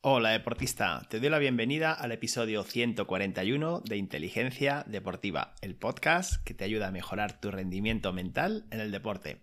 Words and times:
Hola 0.00 0.30
deportista, 0.30 1.02
te 1.10 1.18
doy 1.18 1.28
la 1.28 1.40
bienvenida 1.40 1.92
al 1.92 2.12
episodio 2.12 2.62
141 2.62 3.80
de 3.80 3.96
Inteligencia 3.96 4.84
Deportiva, 4.86 5.56
el 5.60 5.74
podcast 5.74 6.40
que 6.44 6.54
te 6.54 6.62
ayuda 6.62 6.86
a 6.86 6.92
mejorar 6.92 7.40
tu 7.40 7.50
rendimiento 7.50 8.12
mental 8.12 8.68
en 8.70 8.78
el 8.78 8.92
deporte. 8.92 9.42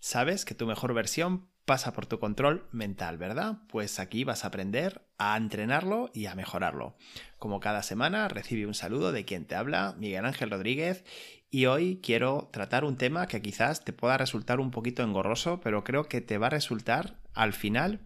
Sabes 0.00 0.46
que 0.46 0.54
tu 0.54 0.66
mejor 0.66 0.94
versión 0.94 1.50
pasa 1.66 1.92
por 1.92 2.06
tu 2.06 2.18
control 2.18 2.66
mental, 2.72 3.18
¿verdad? 3.18 3.58
Pues 3.68 4.00
aquí 4.00 4.24
vas 4.24 4.44
a 4.44 4.46
aprender 4.46 5.06
a 5.18 5.36
entrenarlo 5.36 6.10
y 6.14 6.24
a 6.24 6.34
mejorarlo. 6.34 6.96
Como 7.38 7.60
cada 7.60 7.82
semana 7.82 8.28
recibe 8.28 8.66
un 8.66 8.72
saludo 8.72 9.12
de 9.12 9.26
quien 9.26 9.44
te 9.44 9.56
habla, 9.56 9.94
Miguel 9.98 10.24
Ángel 10.24 10.50
Rodríguez, 10.50 11.04
y 11.50 11.66
hoy 11.66 12.00
quiero 12.02 12.48
tratar 12.50 12.84
un 12.84 12.96
tema 12.96 13.26
que 13.26 13.42
quizás 13.42 13.84
te 13.84 13.92
pueda 13.92 14.16
resultar 14.16 14.58
un 14.58 14.70
poquito 14.70 15.02
engorroso, 15.02 15.60
pero 15.60 15.84
creo 15.84 16.04
que 16.08 16.22
te 16.22 16.38
va 16.38 16.46
a 16.46 16.50
resultar 16.50 17.20
al 17.34 17.52
final 17.52 18.00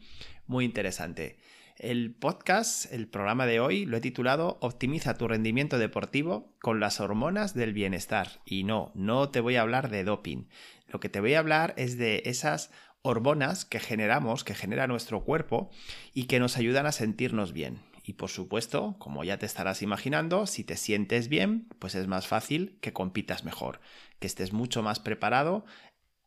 muy 0.49 0.65
interesante. 0.65 1.39
El 1.79 2.15
podcast, 2.15 2.91
el 2.91 3.07
programa 3.07 3.45
de 3.45 3.61
hoy, 3.61 3.85
lo 3.85 3.99
he 3.99 4.01
titulado 4.01 4.57
Optimiza 4.63 5.19
tu 5.19 5.29
rendimiento 5.29 5.77
deportivo 5.77 6.57
con 6.63 6.81
las 6.81 7.01
hormonas 7.01 7.53
del 7.53 7.75
bienestar. 7.75 8.41
Y 8.47 8.65
no, 8.65 8.93
no 8.95 9.29
te 9.29 9.41
voy 9.41 9.57
a 9.57 9.61
hablar 9.61 9.91
de 9.91 10.03
doping. 10.03 10.47
Lo 10.89 11.01
que 11.01 11.11
te 11.11 11.21
voy 11.21 11.35
a 11.35 11.39
hablar 11.39 11.75
es 11.77 11.99
de 11.99 12.23
esas 12.25 12.71
hormonas 13.03 13.67
que 13.67 13.79
generamos, 13.79 14.43
que 14.43 14.55
genera 14.55 14.87
nuestro 14.87 15.23
cuerpo 15.23 15.69
y 16.15 16.25
que 16.25 16.41
nos 16.41 16.57
ayudan 16.57 16.87
a 16.87 16.93
sentirnos 16.93 17.53
bien. 17.53 17.81
Y 18.03 18.15
por 18.15 18.31
supuesto, 18.31 18.97
como 18.99 19.23
ya 19.23 19.39
te 19.39 19.45
estarás 19.45 19.83
imaginando, 19.83 20.47
si 20.47 20.65
te 20.65 20.79
sientes 20.79 21.29
bien, 21.29 21.69
pues 21.79 21.95
es 21.95 22.07
más 22.07 22.27
fácil 22.27 22.79
que 22.81 22.95
compitas 22.95 23.45
mejor, 23.45 23.81
que 24.19 24.27
estés 24.27 24.55
mucho 24.55 24.83
más 24.83 24.99
preparado 24.99 25.67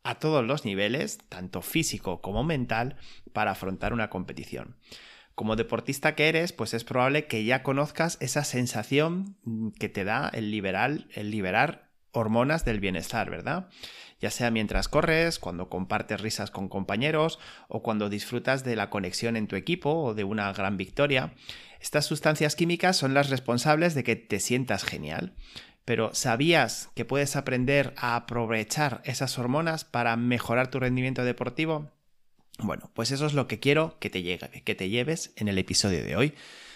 a 0.04 0.20
todos 0.20 0.46
los 0.46 0.64
niveles, 0.64 1.18
tanto 1.28 1.64
físico 1.64 2.22
como 2.22 2.44
mental, 2.44 2.98
para 3.34 3.52
afrontar 3.52 3.94
una 3.94 4.12
competición 4.12 4.76
como 5.40 5.56
deportista 5.56 6.16
que 6.16 6.28
eres, 6.28 6.52
pues 6.52 6.74
es 6.74 6.84
probable 6.84 7.26
que 7.26 7.46
ya 7.46 7.64
conozcas 7.64 8.18
esa 8.20 8.44
sensación 8.44 9.38
que 9.80 9.88
te 9.88 10.04
da 10.04 10.28
el 10.34 10.52
liberar, 10.52 11.06
el 11.14 11.32
liberar 11.32 11.92
hormonas 12.12 12.66
del 12.66 12.82
bienestar, 12.82 13.30
¿verdad? 13.30 13.70
Ya 14.20 14.32
sea 14.32 14.52
mientras 14.52 14.90
corres, 14.90 15.40
cuando 15.40 15.70
compartes 15.70 16.20
risas 16.20 16.52
con 16.52 16.68
compañeros 16.68 17.40
o 17.70 17.82
cuando 17.82 18.10
disfrutas 18.10 18.66
de 18.66 18.76
la 18.76 18.90
conexión 18.90 19.38
en 19.38 19.48
tu 19.48 19.56
equipo 19.56 19.92
o 20.04 20.14
de 20.14 20.26
una 20.26 20.52
gran 20.52 20.76
victoria. 20.76 21.34
Estas 21.80 22.04
sustancias 22.04 22.58
químicas 22.58 22.98
son 22.98 23.14
las 23.14 23.30
responsables 23.30 23.96
de 23.96 24.04
que 24.04 24.18
te 24.18 24.42
sientas 24.42 24.84
genial. 24.84 25.36
Pero 25.86 26.14
¿sabías 26.14 26.90
que 26.96 27.06
puedes 27.06 27.38
aprender 27.38 27.94
a 27.96 28.18
aprovechar 28.18 29.00
esas 29.06 29.40
hormonas 29.40 29.86
para 29.86 30.18
mejorar 30.18 30.70
tu 30.70 30.82
rendimiento 30.82 31.24
deportivo? 31.24 31.94
Bueno, 32.62 32.90
pues 32.94 33.12
eso 33.12 33.26
es 33.26 33.34
lo 33.34 33.48
que 33.48 33.60
quiero 33.60 33.98
que 34.00 34.10
te, 34.10 34.22
llegue, 34.22 34.50
que 34.64 34.76
te 34.76 34.90
lleves 34.90 35.32
en 35.36 35.48
el 35.48 35.58
episodio 35.58 36.04
de 36.04 36.16
hoy. 36.16 36.34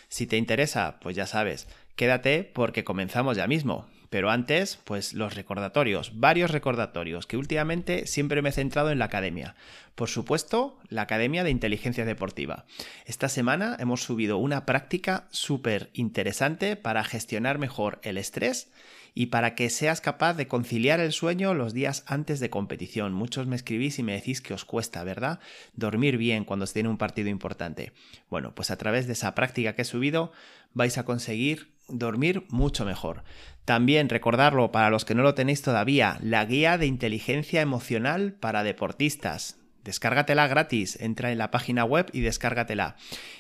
Si 0.08 0.28
te 0.28 0.38
interesa, 0.38 1.00
pues 1.02 1.16
ya 1.16 1.28
sabes, 1.28 1.67
quédate 1.95 2.44
porque 2.44 2.84
comenzamos 2.84 3.38
ya 3.38 3.48
mismo. 3.48 3.88
Pero 4.09 4.30
antes, 4.30 4.78
pues 4.84 5.14
los 5.14 5.34
recordatorios, 5.34 6.20
varios 6.20 6.52
recordatorios, 6.52 7.25
que 7.25 7.36
últimamente 7.36 8.06
siempre 8.06 8.44
me 8.44 8.50
he 8.50 8.52
centrado 8.52 8.92
en 8.92 9.00
la 9.00 9.06
academia. 9.06 9.56
Por 9.95 10.08
supuesto, 10.08 10.78
la 10.88 11.02
Academia 11.02 11.44
de 11.44 11.50
Inteligencia 11.50 12.06
Deportiva. 12.06 12.66
Esta 13.06 13.28
semana 13.28 13.75
hemos 13.80 14.03
subido 14.03 14.38
una 14.38 14.68
práctica 14.68 15.28
súper 15.31 15.90
interesante 15.94 16.75
para 16.75 17.03
gestionar 17.03 17.58
mejor 17.58 18.00
el 18.03 18.20
estrés 18.20 18.72
y 19.16 19.28
para 19.28 19.56
que 19.56 19.69
seas 19.69 20.02
capaz 20.02 20.33
de 20.33 20.47
conciliar 20.47 21.00
el 21.00 21.11
sueño 21.11 21.53
los 21.53 21.73
días 21.73 22.03
antes 22.08 22.39
de 22.39 22.50
competición. 22.50 23.14
Muchos 23.14 23.47
me 23.47 23.56
escribís 23.56 24.00
y 24.00 24.03
me 24.03 24.14
decís 24.14 24.42
que 24.42 24.53
os 24.53 24.66
cuesta, 24.66 25.03
¿verdad? 25.03 25.39
Dormir 25.73 26.17
bien 26.17 26.45
cuando 26.45 26.66
se 26.66 26.73
tiene 26.73 26.89
un 26.89 26.97
partido 26.97 27.30
importante. 27.30 27.94
Bueno, 28.30 28.56
pues 28.56 28.72
a 28.72 28.78
través 28.78 29.08
de 29.08 29.14
esa 29.14 29.36
práctica 29.36 29.75
que 29.75 29.84
he 29.84 29.86
subido 29.86 30.31
vais 30.73 30.97
a 30.97 31.06
conseguir 31.06 31.73
dormir 31.88 32.46
mucho 32.50 32.85
mejor. 32.85 33.23
También 33.66 34.09
recordarlo 34.09 34.72
para 34.72 34.90
los 34.90 35.06
que 35.06 35.16
no 35.16 35.23
lo 35.23 35.35
tenéis 35.35 35.62
todavía, 35.62 36.18
la 36.22 36.46
guía 36.46 36.78
de 36.78 36.88
inteligencia 36.88 37.62
emocional 37.62 38.34
para 38.34 38.63
deportistas. 38.63 39.62
Descárgatela 39.84 40.48
gratis, 40.48 40.98
entra 41.02 41.32
en 41.32 41.38
la 41.38 41.52
página 41.52 41.84
web 41.84 42.10
y 42.14 42.22
descárgatela. 42.22 42.96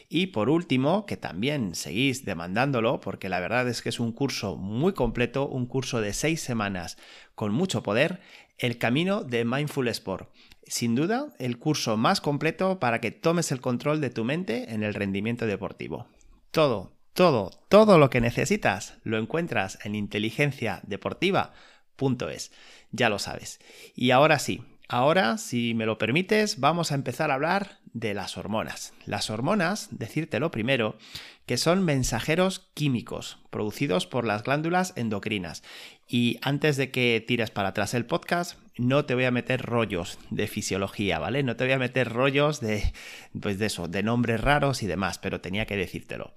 Y 0.09 0.27
por 0.27 0.49
último, 0.49 1.05
que 1.05 1.15
también 1.15 1.73
seguís 1.73 2.25
demandándolo, 2.25 2.99
porque 2.99 3.29
la 3.29 3.39
verdad 3.39 3.67
es 3.69 3.81
que 3.81 3.89
es 3.89 3.99
un 3.99 4.11
curso 4.11 4.57
muy 4.57 4.93
completo, 4.93 5.47
un 5.47 5.65
curso 5.65 6.01
de 6.01 6.13
seis 6.13 6.41
semanas 6.41 6.97
con 7.35 7.53
mucho 7.53 7.81
poder, 7.81 8.19
el 8.57 8.77
camino 8.77 9.23
de 9.23 9.45
Mindful 9.45 9.87
Sport. 9.87 10.29
Sin 10.65 10.95
duda, 10.95 11.27
el 11.39 11.59
curso 11.59 11.97
más 11.97 12.21
completo 12.21 12.79
para 12.79 12.99
que 12.99 13.11
tomes 13.11 13.51
el 13.51 13.61
control 13.61 14.01
de 14.01 14.09
tu 14.09 14.23
mente 14.23 14.73
en 14.73 14.81
el 14.83 14.93
rendimiento 14.93 15.45
deportivo. 15.45 16.07
Todo, 16.51 16.93
todo, 17.13 17.51
todo 17.69 17.97
lo 17.97 18.09
que 18.09 18.21
necesitas 18.21 18.95
lo 19.03 19.17
encuentras 19.17 19.79
en 19.83 19.95
inteligenciadeportiva.es. 19.95 22.51
Ya 22.91 23.09
lo 23.09 23.19
sabes. 23.19 23.59
Y 23.95 24.11
ahora 24.11 24.39
sí, 24.39 24.63
Ahora, 24.87 25.37
si 25.37 25.73
me 25.73 25.85
lo 25.85 25.97
permites, 25.97 26.59
vamos 26.59 26.91
a 26.91 26.95
empezar 26.95 27.31
a 27.31 27.35
hablar 27.35 27.79
de 27.93 28.13
las 28.13 28.37
hormonas. 28.37 28.93
Las 29.05 29.29
hormonas, 29.29 29.87
decírtelo 29.91 30.51
primero, 30.51 30.97
que 31.45 31.57
son 31.57 31.83
mensajeros 31.83 32.69
químicos 32.73 33.39
producidos 33.49 34.07
por 34.07 34.25
las 34.25 34.43
glándulas 34.43 34.93
endocrinas. 34.95 35.63
Y 36.07 36.37
antes 36.41 36.77
de 36.77 36.91
que 36.91 37.23
tires 37.25 37.51
para 37.51 37.69
atrás 37.69 37.93
el 37.93 38.05
podcast, 38.05 38.57
no 38.77 39.05
te 39.05 39.15
voy 39.15 39.25
a 39.25 39.31
meter 39.31 39.61
rollos 39.61 40.19
de 40.29 40.47
fisiología, 40.47 41.19
¿vale? 41.19 41.43
No 41.43 41.55
te 41.55 41.63
voy 41.63 41.73
a 41.73 41.79
meter 41.79 42.11
rollos 42.11 42.59
de, 42.59 42.93
pues 43.39 43.59
de 43.59 43.67
eso, 43.67 43.87
de 43.87 44.03
nombres 44.03 44.41
raros 44.41 44.83
y 44.83 44.87
demás, 44.87 45.19
pero 45.19 45.41
tenía 45.41 45.65
que 45.65 45.77
decírtelo. 45.77 46.33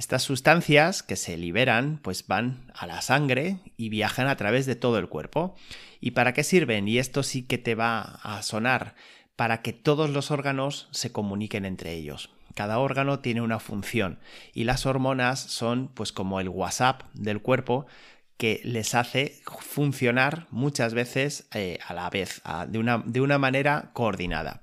Estas 0.00 0.22
sustancias 0.22 1.02
que 1.02 1.14
se 1.14 1.36
liberan 1.36 2.00
pues 2.02 2.26
van 2.26 2.72
a 2.74 2.86
la 2.86 3.02
sangre 3.02 3.58
y 3.76 3.90
viajan 3.90 4.28
a 4.28 4.36
través 4.38 4.64
de 4.64 4.74
todo 4.74 4.98
el 4.98 5.10
cuerpo. 5.10 5.54
¿Y 6.00 6.12
para 6.12 6.32
qué 6.32 6.42
sirven? 6.42 6.88
Y 6.88 6.96
esto 6.96 7.22
sí 7.22 7.42
que 7.42 7.58
te 7.58 7.74
va 7.74 8.00
a 8.22 8.40
sonar 8.40 8.94
para 9.36 9.60
que 9.60 9.74
todos 9.74 10.08
los 10.08 10.30
órganos 10.30 10.88
se 10.90 11.12
comuniquen 11.12 11.66
entre 11.66 11.92
ellos. 11.92 12.30
Cada 12.54 12.78
órgano 12.78 13.18
tiene 13.18 13.42
una 13.42 13.58
función 13.58 14.20
y 14.54 14.64
las 14.64 14.86
hormonas 14.86 15.38
son 15.38 15.88
pues 15.88 16.12
como 16.12 16.40
el 16.40 16.48
WhatsApp 16.48 17.02
del 17.12 17.42
cuerpo 17.42 17.86
que 18.38 18.62
les 18.64 18.94
hace 18.94 19.42
funcionar 19.44 20.46
muchas 20.50 20.94
veces 20.94 21.46
eh, 21.52 21.78
a 21.86 21.92
la 21.92 22.08
vez, 22.08 22.40
de, 22.68 22.78
una, 22.78 23.02
de, 23.04 23.20
una, 23.20 23.36
manera 23.36 23.90
coordinada. 23.92 24.62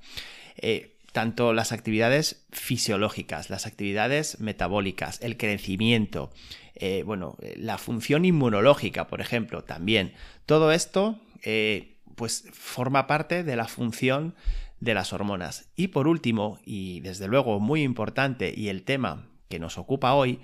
Eh, 0.55 0.96
tanto 1.11 1.53
las 1.53 1.71
actividades 1.71 2.45
fisiológicas, 2.51 3.49
las 3.49 3.65
actividades 3.65 4.39
metabólicas, 4.39 5.19
el 5.21 5.37
crecimiento, 5.37 6.31
eh, 6.75 7.03
bueno, 7.05 7.37
la 7.55 7.77
función 7.77 8.25
inmunológica, 8.25 9.07
por 9.07 9.21
ejemplo, 9.21 9.63
también. 9.63 10.13
Todo 10.45 10.71
esto, 10.71 11.19
eh, 11.43 11.97
pues, 12.15 12.45
forma 12.51 13.07
parte 13.07 13.43
de 13.43 13.55
la 13.55 13.67
función 13.67 14.35
de 14.79 14.93
las 14.93 15.13
hormonas. 15.13 15.69
Y 15.75 15.87
por 15.87 16.07
último, 16.07 16.59
y 16.65 16.99
desde 16.99 17.27
luego 17.27 17.59
muy 17.59 17.81
importante, 17.81 18.53
y 18.55 18.69
el 18.69 18.83
tema 18.83 19.27
que 19.49 19.59
nos 19.59 19.77
ocupa 19.77 20.13
hoy, 20.13 20.39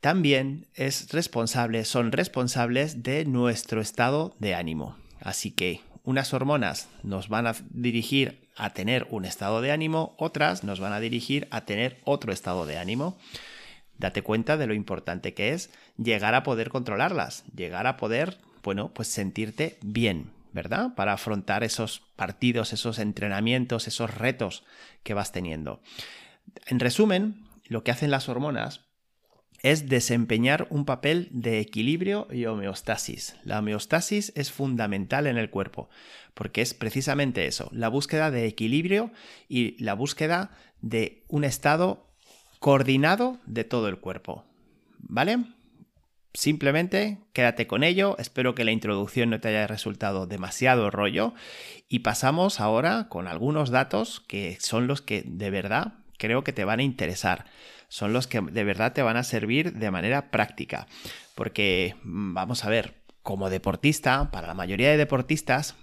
también 0.00 0.68
es 0.74 1.12
responsable, 1.12 1.84
son 1.84 2.12
responsables 2.12 3.02
de 3.02 3.24
nuestro 3.24 3.80
estado 3.80 4.36
de 4.38 4.54
ánimo. 4.54 4.96
Así 5.20 5.50
que 5.50 5.80
unas 6.06 6.32
hormonas 6.32 6.88
nos 7.02 7.28
van 7.28 7.46
a 7.48 7.54
dirigir 7.70 8.48
a 8.56 8.70
tener 8.70 9.06
un 9.10 9.26
estado 9.26 9.60
de 9.60 9.72
ánimo, 9.72 10.14
otras 10.18 10.64
nos 10.64 10.80
van 10.80 10.92
a 10.92 11.00
dirigir 11.00 11.48
a 11.50 11.66
tener 11.66 12.00
otro 12.04 12.32
estado 12.32 12.64
de 12.64 12.78
ánimo. 12.78 13.18
Date 13.98 14.22
cuenta 14.22 14.56
de 14.56 14.68
lo 14.68 14.72
importante 14.72 15.34
que 15.34 15.52
es 15.52 15.70
llegar 15.98 16.34
a 16.34 16.44
poder 16.44 16.70
controlarlas, 16.70 17.44
llegar 17.54 17.88
a 17.88 17.96
poder, 17.96 18.38
bueno, 18.62 18.92
pues 18.94 19.08
sentirte 19.08 19.78
bien, 19.82 20.30
¿verdad? 20.52 20.94
Para 20.94 21.12
afrontar 21.12 21.64
esos 21.64 22.02
partidos, 22.14 22.72
esos 22.72 23.00
entrenamientos, 23.00 23.88
esos 23.88 24.14
retos 24.14 24.62
que 25.02 25.12
vas 25.12 25.32
teniendo. 25.32 25.82
En 26.66 26.78
resumen, 26.78 27.44
lo 27.66 27.82
que 27.82 27.90
hacen 27.90 28.12
las 28.12 28.28
hormonas 28.28 28.85
es 29.62 29.88
desempeñar 29.88 30.66
un 30.70 30.84
papel 30.84 31.28
de 31.30 31.60
equilibrio 31.60 32.28
y 32.30 32.46
homeostasis. 32.46 33.36
La 33.44 33.58
homeostasis 33.58 34.32
es 34.36 34.52
fundamental 34.52 35.26
en 35.26 35.38
el 35.38 35.50
cuerpo, 35.50 35.88
porque 36.34 36.62
es 36.62 36.74
precisamente 36.74 37.46
eso, 37.46 37.68
la 37.72 37.88
búsqueda 37.88 38.30
de 38.30 38.46
equilibrio 38.46 39.10
y 39.48 39.82
la 39.82 39.94
búsqueda 39.94 40.50
de 40.80 41.24
un 41.28 41.44
estado 41.44 42.06
coordinado 42.58 43.38
de 43.46 43.64
todo 43.64 43.88
el 43.88 43.98
cuerpo. 43.98 44.44
¿Vale? 44.98 45.38
Simplemente 46.36 47.18
quédate 47.32 47.66
con 47.66 47.82
ello, 47.82 48.14
espero 48.18 48.54
que 48.54 48.64
la 48.64 48.70
introducción 48.70 49.30
no 49.30 49.40
te 49.40 49.48
haya 49.48 49.66
resultado 49.66 50.26
demasiado 50.26 50.90
rollo 50.90 51.32
y 51.88 52.00
pasamos 52.00 52.60
ahora 52.60 53.08
con 53.08 53.26
algunos 53.26 53.70
datos 53.70 54.20
que 54.20 54.58
son 54.60 54.86
los 54.86 55.00
que 55.00 55.22
de 55.24 55.48
verdad 55.48 55.94
creo 56.18 56.44
que 56.44 56.52
te 56.52 56.66
van 56.66 56.80
a 56.80 56.82
interesar 56.82 57.46
son 57.88 58.12
los 58.12 58.26
que 58.26 58.40
de 58.40 58.64
verdad 58.64 58.92
te 58.92 59.02
van 59.02 59.16
a 59.16 59.24
servir 59.24 59.74
de 59.74 59.90
manera 59.90 60.30
práctica. 60.30 60.86
Porque, 61.34 61.96
mm, 62.02 62.34
vamos 62.34 62.64
a 62.64 62.70
ver, 62.70 63.02
como 63.22 63.50
deportista, 63.50 64.30
para 64.30 64.46
la 64.46 64.54
mayoría 64.54 64.90
de 64.90 64.96
deportistas, 64.96 65.74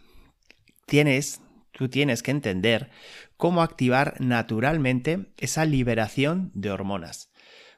tienes, 0.86 1.42
tú 1.72 1.90
tienes 1.90 2.24
que 2.24 2.32
entender 2.32 2.90
cómo 3.38 3.62
activar 3.62 4.16
naturalmente 4.20 5.28
esa 5.38 5.66
liberación 5.66 6.52
de 6.54 6.72
hormonas. 6.72 7.30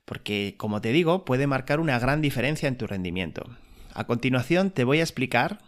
Porque, 0.06 0.56
como 0.58 0.82
te 0.82 0.92
digo, 0.92 1.26
puede 1.26 1.48
marcar 1.48 1.80
una 1.80 1.98
gran 1.98 2.22
diferencia 2.22 2.68
en 2.68 2.78
tu 2.78 2.86
rendimiento. 2.86 3.44
A 3.94 4.06
continuación 4.06 4.72
te 4.72 4.84
voy 4.84 5.00
a 5.00 5.04
explicar 5.04 5.60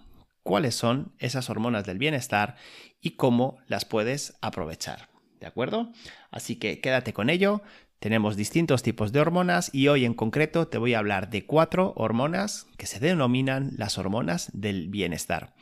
cuáles 0.44 0.76
son 0.76 1.14
esas 1.18 1.50
hormonas 1.50 1.86
del 1.86 1.98
bienestar 1.98 2.56
y 3.02 3.12
cómo 3.12 3.58
las 3.68 3.86
puedes 3.86 4.38
aprovechar. 4.42 5.10
¿De 5.40 5.48
acuerdo? 5.48 5.92
Así 6.32 6.56
que 6.58 6.80
quédate 6.82 7.14
con 7.14 7.30
ello. 7.30 7.62
Tenemos 8.00 8.36
distintos 8.36 8.84
tipos 8.84 9.12
de 9.12 9.20
hormonas 9.20 9.74
y 9.74 9.88
hoy 9.88 10.06
en 10.06 10.14
concreto 10.14 10.68
te 10.68 10.78
voy 10.78 10.94
a 10.94 11.00
hablar 11.00 11.32
de 11.32 11.46
cuatro 11.46 11.94
hormonas 11.96 12.68
que 12.78 12.86
se 12.86 13.00
denominan 13.00 13.72
las 13.76 13.98
hormonas 13.98 14.52
del 14.54 14.88
bienestar. 14.90 15.56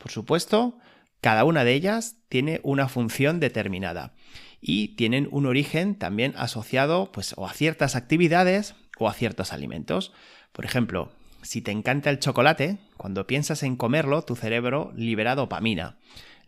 Por 0.00 0.10
supuesto, 0.10 0.78
cada 1.20 1.44
una 1.44 1.62
de 1.62 1.74
ellas 1.74 2.16
tiene 2.28 2.60
una 2.64 2.88
función 2.88 3.38
determinada 3.38 4.14
y 4.60 4.96
tienen 4.96 5.28
un 5.30 5.46
origen 5.46 5.94
también 5.94 6.34
asociado 6.36 7.12
pues, 7.12 7.34
a 7.38 7.52
ciertas 7.52 7.94
actividades 7.94 8.74
o 8.98 9.08
a 9.08 9.14
ciertos 9.14 9.52
alimentos. 9.52 10.12
Por 10.52 10.64
ejemplo, 10.64 11.12
si 11.42 11.62
te 11.62 11.70
encanta 11.70 12.10
el 12.10 12.18
chocolate, 12.18 12.78
cuando 12.96 13.28
piensas 13.28 13.62
en 13.62 13.76
comerlo, 13.76 14.22
tu 14.22 14.34
cerebro 14.34 14.92
libera 14.96 15.36
dopamina, 15.36 15.96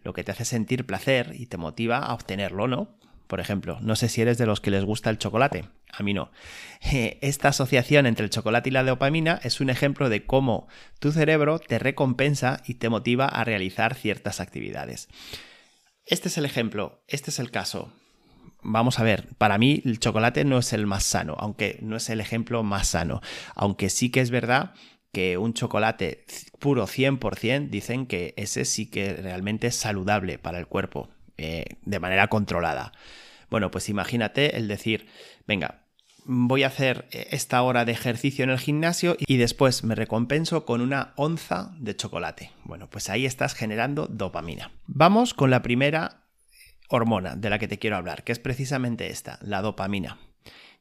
lo 0.03 0.13
que 0.13 0.25
te 0.25 0.33
hace 0.33 0.45
sentir 0.45 0.87
placer 0.87 1.35
y 1.37 1.47
te 1.47 1.57
motiva 1.57 1.99
a 1.99 2.15
obtenerlo, 2.15 2.67
¿no? 2.67 2.99
Por 3.31 3.39
ejemplo, 3.39 3.79
no 3.81 3.95
sé 3.95 4.09
si 4.09 4.21
eres 4.21 4.39
de 4.39 4.47
los 4.47 4.61
que 4.61 4.73
les 4.73 4.85
gusta 4.85 5.09
el 5.09 5.17
chocolate, 5.17 5.67
a 5.93 6.03
mí 6.03 6.15
no. 6.15 6.33
Esta 6.83 7.51
asociación 7.51 8.07
entre 8.07 8.25
el 8.25 8.31
chocolate 8.31 8.71
y 8.71 8.73
la 8.73 8.83
dopamina 8.83 9.39
es 9.45 9.61
un 9.61 9.71
ejemplo 9.71 10.09
de 10.09 10.27
cómo 10.27 10.67
tu 10.99 11.13
cerebro 11.13 11.61
te 11.61 11.79
recompensa 11.79 12.61
y 12.67 12.75
te 12.75 12.89
motiva 12.89 13.27
a 13.27 13.45
realizar 13.45 13.95
ciertas 13.95 14.41
actividades. 14.41 15.07
Este 16.07 16.27
es 16.27 16.39
el 16.39 16.45
ejemplo, 16.45 17.05
este 17.07 17.31
es 17.31 17.39
el 17.39 17.53
caso. 17.53 17.93
Vamos 18.63 18.99
a 18.99 19.05
ver, 19.05 19.29
para 19.39 19.59
mí 19.59 19.81
el 19.85 20.01
chocolate 20.01 20.45
no 20.45 20.59
es 20.59 20.73
el 20.73 20.89
más 20.89 21.05
sano, 21.05 21.37
aunque 21.39 21.79
no 21.83 21.99
es 21.99 22.11
el 22.11 22.21
ejemplo 22.21 22.65
más 22.65 22.89
sano, 22.89 23.21
aunque 23.55 23.91
sí 23.91 24.11
que 24.11 24.23
es 24.23 24.33
verdad 24.33 24.75
que 25.13 25.39
un 25.39 25.55
chocolate 25.55 26.25
puro 26.59 26.89
100% 26.89 27.71
dicen 27.71 28.07
que 28.07 28.35
ese 28.37 28.65
sí 28.65 28.87
que 28.87 29.15
realmente 29.15 29.69
es 29.69 29.77
saludable 29.77 30.39
para 30.39 30.59
el 30.59 30.67
cuerpo, 30.67 31.11
eh, 31.43 31.65
de 31.87 32.01
manera 32.01 32.29
controlada. 32.29 32.93
Bueno, 33.49 33.71
pues 33.71 33.89
imagínate 33.89 34.59
el 34.59 34.69
decir, 34.69 35.07
venga, 35.47 35.87
voy 36.27 36.65
a 36.65 36.67
hacer 36.67 37.09
eh, 37.13 37.29
esta 37.31 37.63
hora 37.63 37.87
de 37.87 37.93
ejercicio 37.93 38.45
en 38.45 38.51
el 38.51 38.59
gimnasio 38.59 39.17
y 39.19 39.39
después 39.39 39.83
me 39.83 39.95
recompenso 39.95 40.67
con 40.67 40.83
una 40.83 41.15
onza 41.17 41.75
de 41.79 41.97
chocolate. 41.97 42.53
Bueno, 42.65 42.91
pues 42.91 43.09
ahí 43.09 43.25
estás 43.25 43.55
generando 43.55 44.07
dopamina. 44.07 44.73
Vamos 44.87 45.33
con 45.33 45.51
la 45.51 45.63
primera 45.63 46.27
hormona 46.91 47.37
de 47.37 47.49
la 47.49 47.59
que 47.59 47.69
te 47.69 47.79
quiero 47.79 47.97
hablar, 47.97 48.23
que 48.23 48.33
es 48.33 48.39
precisamente 48.39 49.09
esta, 49.09 49.39
la 49.41 49.63
dopamina. 49.63 50.19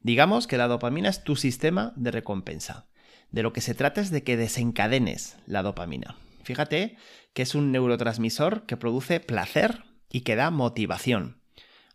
Digamos 0.01 0.45
que 0.45 0.57
la 0.57 0.67
dopamina 0.67 1.07
es 1.07 1.23
tu 1.23 1.37
sistema 1.37 1.93
de 1.95 2.11
recompensa. 2.11 2.87
De 3.31 3.43
lo 3.43 3.53
que 3.53 3.61
se 3.61 3.75
trata 3.75 4.01
es 4.01 4.11
de 4.11 4.23
que 4.23 4.35
desencadenes 4.35 5.37
la 5.45 5.63
dopamina. 5.63 6.17
Fíjate 6.43 6.97
que 7.33 7.43
es 7.43 7.55
un 7.55 7.71
neurotransmisor 7.71 8.65
que 8.65 8.75
produce 8.75 9.21
placer 9.21 9.83
y 10.11 10.21
que 10.21 10.35
da 10.35 10.51
motivación. 10.51 11.41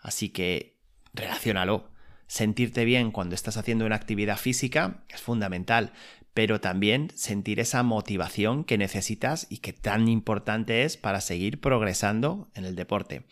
Así 0.00 0.28
que 0.28 0.76
relaciónalo. 1.12 1.90
Sentirte 2.26 2.84
bien 2.84 3.10
cuando 3.10 3.34
estás 3.34 3.56
haciendo 3.56 3.84
una 3.84 3.96
actividad 3.96 4.38
física 4.38 5.04
es 5.08 5.20
fundamental, 5.20 5.92
pero 6.34 6.60
también 6.60 7.12
sentir 7.14 7.60
esa 7.60 7.82
motivación 7.84 8.64
que 8.64 8.76
necesitas 8.76 9.46
y 9.50 9.58
que 9.58 9.72
tan 9.72 10.08
importante 10.08 10.82
es 10.82 10.96
para 10.96 11.20
seguir 11.20 11.60
progresando 11.60 12.48
en 12.54 12.64
el 12.64 12.74
deporte. 12.74 13.22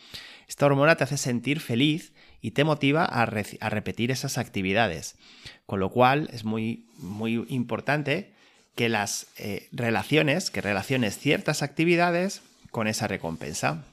Esta 0.47 0.67
hormona 0.67 0.95
te 0.97 1.05
hace 1.05 1.17
sentir 1.17 1.61
feliz 1.61 2.13
y 2.41 2.53
te 2.53 2.65
motiva 2.65 3.05
a, 3.05 3.27
repetir 3.27 4.11
esas 4.13 4.39
actividades, 4.39 5.17
con 5.67 5.81
lo 5.81 5.91
cual 5.91 6.29
es 6.33 6.45
muy, 6.45 6.87
muy 6.99 7.45
importante 7.49 8.33
que 8.77 8.89
las 8.89 9.27
eh, 9.37 9.69
relaciones, 9.73 10.51
que 10.51 10.61
relaciones 10.61 11.19
ciertas 11.19 11.63
actividades 11.63 12.43
con 12.71 12.87
esa 12.87 13.09
recompensa. 13.09 13.85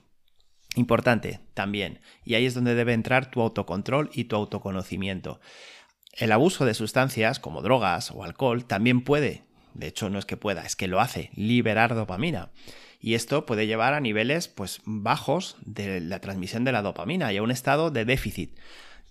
Importante 0.76 1.40
también, 1.54 2.00
y 2.24 2.36
ahí 2.36 2.46
es 2.46 2.54
donde 2.54 2.76
debe 2.76 2.94
entrar 2.94 3.32
tu 3.32 3.42
autocontrol 3.42 4.10
y 4.14 4.26
tu 4.26 4.36
autoconocimiento. 4.36 5.40
El 6.14 6.32
abuso 6.32 6.66
de 6.66 6.74
sustancias 6.74 7.40
como 7.40 7.62
drogas 7.62 8.12
o 8.12 8.24
alcohol 8.24 8.66
también 8.66 9.04
puede, 9.04 9.44
de 9.74 9.88
hecho 9.88 10.10
no 10.10 10.20
es 10.20 10.26
que 10.26 10.38
pueda, 10.38 10.66
es 10.66 10.76
que 10.76 10.88
lo 10.88 11.00
hace, 11.00 11.32
liberar 11.34 11.96
dopamina. 11.96 12.52
Y 13.00 13.14
esto 13.14 13.46
puede 13.46 13.66
llevar 13.66 13.94
a 13.94 14.02
niveles 14.02 14.48
pues 14.48 14.82
bajos 14.86 15.56
de 15.66 16.02
la 16.02 16.20
transmisión 16.20 16.66
de 16.66 16.74
la 16.74 16.82
dopamina 16.82 17.32
y 17.32 17.38
a 17.38 17.44
un 17.44 17.52
estado 17.52 17.92
de 17.92 18.06
déficit. 18.06 18.58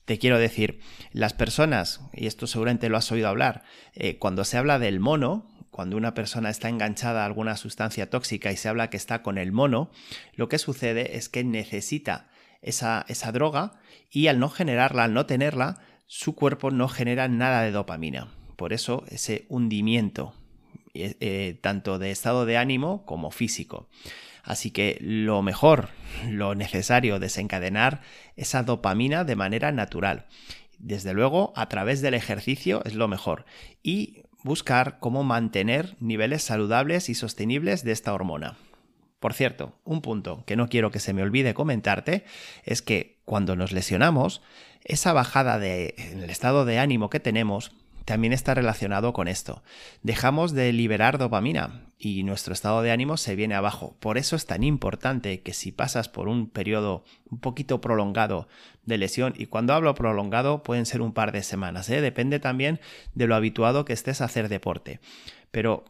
Te 0.05 0.19
quiero 0.19 0.39
decir, 0.39 0.81
las 1.13 1.33
personas, 1.35 2.01
y 2.13 2.27
esto 2.27 2.47
seguramente 2.47 2.89
lo 2.89 2.97
has 2.97 3.11
oído 3.11 3.29
hablar, 3.29 3.63
eh, 3.95 4.19
cuando 4.19 4.45
se 4.45 4.59
habla 4.59 4.79
del 4.79 5.01
mono, 5.01 5.47
cuando 5.71 5.97
una 5.97 6.15
persona 6.15 6.51
está 6.51 6.69
enganchada 6.69 7.23
a 7.23 7.27
alguna 7.27 7.57
sustancia 7.57 8.11
tóxica 8.11 8.53
y 8.53 8.57
se 8.57 8.69
habla 8.69 8.91
que 8.91 8.97
está 8.97 9.23
con 9.23 9.39
el 9.39 9.53
mono, 9.53 9.91
lo 10.35 10.49
que 10.49 10.59
sucede 10.59 11.17
es 11.17 11.29
que 11.29 11.45
necesita 11.45 12.29
esa, 12.63 13.05
esa 13.09 13.33
droga 13.33 13.73
y 14.11 14.29
al 14.29 14.39
no 14.39 14.49
generarla, 14.49 15.05
al 15.05 15.15
no 15.15 15.27
tenerla, 15.27 15.81
su 16.07 16.35
cuerpo 16.35 16.71
no 16.71 16.89
genera 16.89 17.29
nada 17.29 17.63
de 17.63 17.71
dopamina. 17.71 18.29
Por 18.57 18.73
eso 18.73 19.05
ese 19.09 19.47
hundimiento, 19.49 20.35
eh, 20.95 21.17
eh, 21.21 21.59
tanto 21.61 21.99
de 21.99 22.11
estado 22.11 22.47
de 22.47 22.57
ánimo 22.57 23.05
como 23.05 23.31
físico. 23.31 23.89
Así 24.43 24.71
que 24.71 24.97
lo 25.01 25.43
mejor, 25.43 25.91
lo 26.27 26.55
necesario, 26.55 27.19
desencadenar 27.19 28.01
esa 28.35 28.63
dopamina 28.63 29.25
de 29.25 29.37
manera 29.37 29.73
natural. 29.73 30.27
Desde 30.79 31.13
luego, 31.13 31.53
a 31.55 31.69
través 31.69 32.01
del 32.01 32.15
ejercicio 32.15 32.83
es 32.85 32.95
lo 32.95 33.09
mejor. 33.09 33.45
Y 33.83 34.23
buscar 34.43 34.99
cómo 35.01 35.25
mantener 35.25 35.97
niveles 36.01 36.43
saludables 36.43 37.09
y 37.09 37.15
sostenibles 37.15 37.85
de 37.85 37.93
esta 37.93 38.13
hormona. 38.13 38.57
Por 39.21 39.35
cierto, 39.35 39.75
un 39.85 40.01
punto 40.01 40.45
que 40.47 40.57
no 40.57 40.69
quiero 40.69 40.91
que 40.91 41.01
se 41.01 41.13
me 41.13 41.23
olvide 41.23 41.55
comentarte 41.55 42.25
es 42.65 42.83
que 42.83 43.19
cuando 43.25 43.57
nos 43.57 43.73
lesionamos, 43.73 44.43
esa 44.85 45.13
bajada 45.13 45.59
de, 45.59 45.95
en 45.99 46.23
el 46.23 46.31
estado 46.31 46.65
de 46.65 46.79
ánimo 46.79 47.11
que 47.11 47.21
tenemos 47.21 47.73
también 48.09 48.33
está 48.33 48.55
relacionado 48.55 49.13
con 49.13 49.29
esto. 49.29 49.63
Dejamos 50.03 50.53
de 50.53 50.73
liberar 50.73 51.19
dopamina 51.19 51.93
y 51.99 52.23
nuestro 52.23 52.55
estado 52.55 52.81
de 52.81 52.91
ánimo 52.91 53.19
se 53.19 53.37
viene 53.37 53.55
abajo. 53.55 53.99
Por 54.01 54.17
eso 54.17 54.35
es 54.35 54.47
tan 54.47 54.65
importante 54.65 55.43
que 55.43 55.53
si 55.53 55.73
pasas 55.73 56.09
por 56.09 56.27
un 56.27 56.49
periodo 56.49 57.05
un 57.31 57.39
poquito 57.39 57.83
prolongado 57.83 58.49
de 58.87 58.97
lesión, 58.97 59.35
y 59.37 59.45
cuando 59.45 59.75
hablo 59.75 59.95
prolongado 59.95 60.63
pueden 60.63 60.87
ser 60.87 61.03
un 61.03 61.13
par 61.13 61.33
de 61.33 61.43
semanas, 61.43 61.91
¿eh? 61.91 62.01
depende 62.01 62.41
también 62.41 62.81
de 63.13 63.27
lo 63.27 63.35
habituado 63.35 63.85
que 63.85 63.93
estés 63.93 64.23
a 64.23 64.25
hacer 64.25 64.49
deporte. 64.49 65.01
Pero 65.51 65.85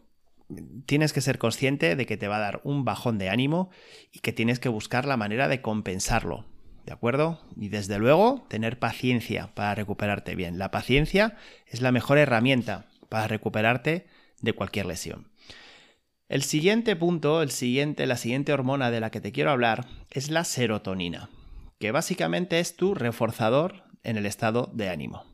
tienes 0.87 1.13
que 1.13 1.21
ser 1.21 1.39
consciente 1.39 1.95
de 1.95 2.05
que 2.05 2.17
te 2.17 2.27
va 2.27 2.39
a 2.39 2.41
dar 2.41 2.61
un 2.65 2.85
bajón 2.85 3.19
de 3.19 3.31
ánimo 3.31 3.71
y 4.11 4.19
que 4.19 4.33
tienes 4.33 4.59
que 4.59 4.69
buscar 4.69 5.05
la 5.05 5.17
manera 5.17 5.47
de 5.47 5.63
compensarlo. 5.63 6.47
¿De 6.89 6.95
acuerdo? 6.95 7.39
Y 7.55 7.69
desde 7.69 7.99
luego, 7.99 8.47
tener 8.49 8.79
paciencia 8.79 9.55
para 9.55 9.75
recuperarte 9.75 10.35
bien. 10.35 10.57
La 10.57 10.71
paciencia 10.71 11.37
es 11.67 11.83
la 11.83 11.93
mejor 11.93 12.17
herramienta 12.17 12.87
para 13.11 13.27
recuperarte 13.27 14.07
de 14.41 14.55
cualquier 14.55 14.87
lesión. 14.87 15.29
El 16.31 16.43
siguiente 16.43 16.97
punto, 16.97 17.43
el 17.43 17.51
siguiente, 17.51 18.07
la 18.07 18.17
siguiente 18.17 18.55
hormona 18.55 18.91
de 18.91 19.01
la 19.01 19.11
que 19.11 19.21
te 19.21 19.33
quiero 19.33 19.51
hablar 19.51 19.85
es 20.11 20.31
la 20.31 20.45
serotonina, 20.45 21.29
que 21.79 21.91
básicamente 21.91 22.59
es 22.59 22.75
tu 22.75 22.95
reforzador 22.95 23.83
en 24.03 24.17
el 24.17 24.25
estado 24.25 24.71
de 24.73 24.89
ánimo. 24.89 25.27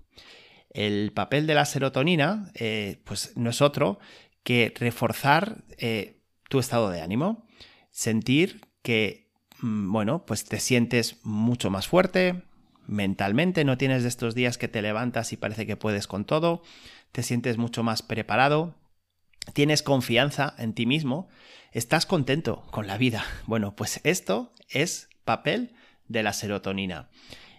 El 0.71 1.13
papel 1.13 1.47
de 1.47 1.55
la 1.55 1.67
serotonina, 1.67 2.51
eh, 2.55 3.01
pues 3.05 3.37
no 3.37 3.51
es 3.51 3.63
otro 3.63 4.01
que 4.43 4.75
reforzar 4.75 5.63
eh, 5.79 6.19
tu 6.49 6.59
estado 6.59 6.91
de 6.91 7.01
ánimo, 7.01 7.47
sentir 7.93 8.63
que 8.83 9.24
bueno, 9.65 10.27
pues 10.27 10.45
te 10.45 10.61
sientes 10.61 11.17
mucho 11.23 11.71
más 11.71 11.89
fuerte 11.89 12.43
mentalmente, 12.87 13.65
no 13.65 13.79
tienes 13.79 14.03
de 14.03 14.11
estos 14.11 14.35
días 14.35 14.59
que 14.59 14.69
te 14.69 14.83
levantas 14.83 15.33
y 15.33 15.39
parece 15.39 15.67
que 15.67 15.77
puedes 15.77 16.07
con 16.07 16.27
todo, 16.27 16.63
te 17.13 17.23
sientes 17.23 17.57
mucho 17.57 17.83
más 17.83 18.03
preparado, 18.03 18.75
tienes 19.55 19.83
confianza 19.83 20.55
en 20.59 20.75
ti 20.75 20.85
mismo, 20.85 21.29
estás 21.73 22.05
contento 22.05 22.67
con 22.71 22.87
la 22.87 22.99
vida. 22.99 23.25
Bueno, 23.47 23.75
pues 23.75 24.01
esto 24.05 24.53
es 24.69 25.09
papel 25.25 25.75
de 26.09 26.23
la 26.23 26.35
serotonina. 26.35 27.09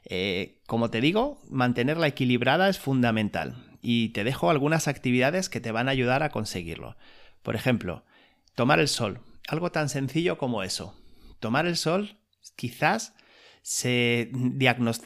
Eh, 0.05 0.59
como 0.67 0.91
te 0.91 1.01
digo, 1.01 1.41
mantenerla 1.50 2.05
equilibrada 2.05 2.69
es 2.69 2.77
fundamental 2.77 3.55
y 3.81 4.09
te 4.09 4.24
dejo 4.24 4.51
algunas 4.51 4.88
actividades 4.88 5.50
que 5.50 5.59
te 5.59 5.71
van 5.71 5.88
a 5.88 5.91
ayudar 5.91 6.21
a 6.21 6.29
conseguirlo. 6.29 6.97
Por 7.41 7.55
ejemplo, 7.55 8.03
tomar 8.53 8.79
el 8.79 8.89
sol, 8.89 9.21
algo 9.47 9.71
tan 9.71 9.89
sencillo 9.89 10.38
como 10.38 10.62
eso 10.62 10.93
tomar 11.39 11.65
el 11.65 11.77
sol 11.77 12.17
quizás 12.55 13.13
se, 13.67 14.29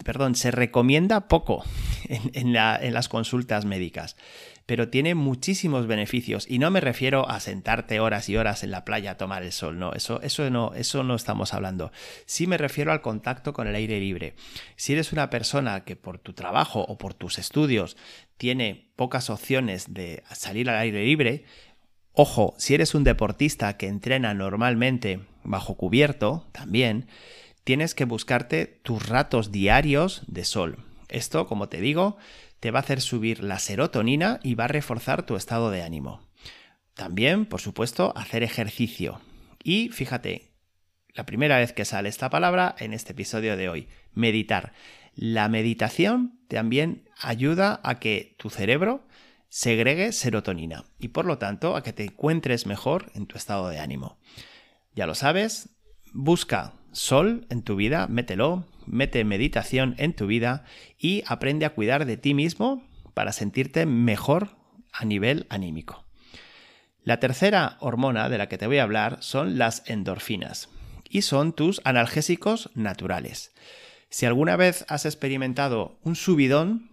perdón, 0.03 0.35
se 0.35 0.51
recomienda 0.51 1.29
poco 1.29 1.63
en, 2.09 2.51
las 2.53 3.07
consultas 3.07 3.63
médicas. 3.63 4.17
pero 4.65 4.89
tiene 4.89 5.15
muchísimos 5.15 5.87
beneficios. 5.87 6.45
Y 6.45 6.59
no 6.59 6.69
me 6.69 6.81
refiero 6.81 7.29
a 7.29 7.39
sentarte 7.39 8.01
horas 8.01 8.27
y 8.27 8.35
horas 8.35 8.65
en 8.65 8.71
la 8.71 8.83
playa 8.83 9.11
a 9.11 9.17
tomar 9.17 9.43
el 9.43 9.53
sol, 9.53 9.79
no, 9.79 9.93
eso, 9.93 10.21
eso 10.21 10.49
no, 10.49 10.73
eso 10.75 11.03
no 11.03 11.15
estamos 11.15 11.53
hablando. 11.53 11.93
Sí 12.25 12.47
me 12.47 12.57
refiero 12.57 12.91
al 12.91 13.01
contacto 13.01 13.53
con 13.53 13.67
el 13.67 13.75
aire 13.75 13.97
libre. 13.97 14.35
Si 14.75 14.91
eres 14.91 15.13
una 15.13 15.29
persona 15.29 15.85
que 15.85 15.95
por 15.95 16.19
tu 16.19 16.33
trabajo 16.33 16.81
o 16.81 16.97
por 16.97 17.13
tus 17.13 17.39
estudios 17.39 17.95
tiene 18.37 18.91
pocas 18.97 19.29
opciones 19.29 19.93
de 19.93 20.23
salir 20.33 20.69
al 20.69 20.77
aire 20.77 21.05
libre, 21.05 21.45
ojo, 22.21 22.53
si 22.57 22.73
eres 22.73 22.95
un 22.95 23.05
deportista 23.05 23.77
que 23.77 23.87
entrena 23.87 24.33
normalmente 24.33 25.21
bajo 25.45 25.77
cubierto, 25.77 26.45
también, 26.51 27.07
tienes 27.63 27.95
que 27.95 28.03
buscarte 28.03 28.65
tus 28.65 29.07
ratos 29.07 29.53
diarios 29.53 30.23
de 30.27 30.43
sol. 30.43 30.83
Esto, 31.07 31.47
como 31.47 31.69
te 31.69 31.79
digo, 31.79 32.17
te 32.59 32.71
va 32.71 32.79
a 32.79 32.81
hacer 32.81 32.99
subir 32.99 33.41
la 33.41 33.57
serotonina 33.57 34.41
y 34.43 34.55
va 34.55 34.65
a 34.65 34.67
reforzar 34.67 35.25
tu 35.25 35.37
estado 35.37 35.71
de 35.71 35.81
ánimo. 35.81 36.19
También, 36.93 37.45
por 37.45 37.61
supuesto, 37.61 38.11
hacer 38.17 38.43
ejercicio. 38.43 39.21
Y 39.63 39.87
fíjate, 39.87 40.51
la 41.13 41.25
primera 41.25 41.57
vez 41.57 41.71
que 41.71 41.85
sale 41.85 42.09
esta 42.09 42.29
palabra 42.29 42.75
en 42.79 42.91
este 42.91 43.13
episodio 43.13 43.55
de 43.55 43.69
hoy, 43.69 43.87
meditar. 44.13 44.73
La 45.15 45.47
meditación 45.47 46.37
también 46.49 47.09
ayuda 47.21 47.79
a 47.81 47.97
que 47.99 48.35
tu 48.37 48.49
cerebro 48.49 49.07
segregue 49.49 50.11
serotonina 50.11 50.85
y 50.99 51.09
por 51.09 51.25
lo 51.25 51.37
tanto 51.37 51.75
a 51.75 51.83
que 51.83 51.93
te 51.93 52.05
encuentres 52.05 52.65
mejor 52.65 53.11
en 53.15 53.25
tu 53.25 53.35
estado 53.35 53.67
de 53.69 53.79
ánimo. 53.79 54.17
Ya 54.95 55.07
lo 55.07 55.15
sabes, 55.15 55.69
busca 56.13 56.73
sol 56.91 57.45
en 57.49 57.63
tu 57.63 57.75
vida, 57.75 58.07
mételo, 58.07 58.65
mete 58.85 59.23
meditación 59.23 59.95
en 59.97 60.13
tu 60.13 60.27
vida 60.27 60.65
y 60.97 61.23
aprende 61.27 61.65
a 61.65 61.73
cuidar 61.73 62.05
de 62.05 62.17
ti 62.17 62.33
mismo 62.33 62.87
para 63.13 63.31
sentirte 63.31 63.85
mejor 63.85 64.57
a 64.91 65.05
nivel 65.05 65.45
anímico. 65.49 66.05
La 67.03 67.19
tercera 67.19 67.77
hormona 67.79 68.29
de 68.29 68.37
la 68.37 68.49
que 68.49 68.57
te 68.57 68.67
voy 68.67 68.77
a 68.77 68.83
hablar 68.83 69.17
son 69.21 69.57
las 69.57 69.83
endorfinas 69.87 70.69
y 71.09 71.23
son 71.23 71.53
tus 71.53 71.81
analgésicos 71.83 72.69
naturales. 72.75 73.53
Si 74.09 74.25
alguna 74.25 74.55
vez 74.55 74.85
has 74.89 75.05
experimentado 75.05 75.99
un 76.03 76.15
subidón 76.15 76.88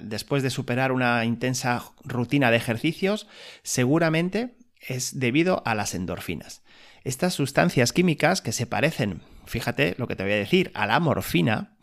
después 0.00 0.42
de 0.42 0.50
superar 0.50 0.92
una 0.92 1.24
intensa 1.24 1.82
rutina 2.04 2.50
de 2.50 2.56
ejercicios, 2.56 3.26
seguramente 3.62 4.54
es 4.80 5.18
debido 5.18 5.62
a 5.66 5.74
las 5.74 5.94
endorfinas. 5.94 6.62
Estas 7.04 7.34
sustancias 7.34 7.92
químicas 7.92 8.42
que 8.42 8.52
se 8.52 8.66
parecen, 8.66 9.22
fíjate 9.46 9.94
lo 9.98 10.06
que 10.06 10.16
te 10.16 10.22
voy 10.22 10.32
a 10.32 10.36
decir, 10.36 10.70
a 10.74 10.86
la 10.86 11.00
morfina, 11.00 11.76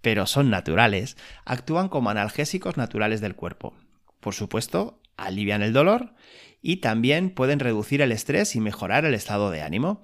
pero 0.00 0.26
son 0.26 0.50
naturales, 0.50 1.16
actúan 1.44 1.88
como 1.88 2.10
analgésicos 2.10 2.76
naturales 2.76 3.20
del 3.20 3.34
cuerpo. 3.34 3.74
Por 4.20 4.34
supuesto, 4.34 5.00
alivian 5.16 5.62
el 5.62 5.72
dolor 5.72 6.14
y 6.62 6.76
también 6.76 7.30
pueden 7.30 7.60
reducir 7.60 8.02
el 8.02 8.12
estrés 8.12 8.56
y 8.56 8.60
mejorar 8.60 9.04
el 9.04 9.14
estado 9.14 9.50
de 9.50 9.62
ánimo. 9.62 10.02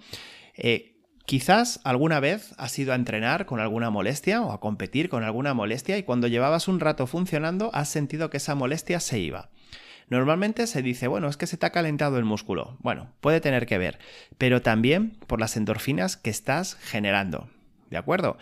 Eh, 0.56 0.93
quizás 1.26 1.80
alguna 1.84 2.20
vez 2.20 2.54
has 2.58 2.78
ido 2.78 2.92
a 2.92 2.96
entrenar 2.96 3.46
con 3.46 3.60
alguna 3.60 3.90
molestia 3.90 4.42
o 4.42 4.52
a 4.52 4.60
competir 4.60 5.08
con 5.08 5.24
alguna 5.24 5.54
molestia 5.54 5.98
y 5.98 6.02
cuando 6.02 6.28
llevabas 6.28 6.68
un 6.68 6.80
rato 6.80 7.06
funcionando 7.06 7.70
has 7.72 7.88
sentido 7.88 8.30
que 8.30 8.36
esa 8.38 8.54
molestia 8.54 9.00
se 9.00 9.18
iba. 9.18 9.50
Normalmente 10.08 10.66
se 10.66 10.82
dice, 10.82 11.08
bueno, 11.08 11.28
es 11.28 11.36
que 11.36 11.46
se 11.46 11.56
te 11.56 11.64
ha 11.64 11.70
calentado 11.70 12.18
el 12.18 12.24
músculo. 12.24 12.76
Bueno, 12.80 13.12
puede 13.20 13.40
tener 13.40 13.66
que 13.66 13.78
ver, 13.78 13.98
pero 14.36 14.60
también 14.60 15.18
por 15.26 15.40
las 15.40 15.56
endorfinas 15.56 16.16
que 16.16 16.30
estás 16.30 16.76
generando. 16.76 17.48
¿De 17.90 17.96
acuerdo? 17.96 18.36